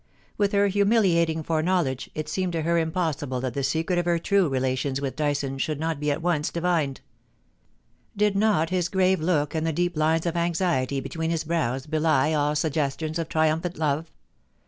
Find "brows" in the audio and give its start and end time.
11.43-11.85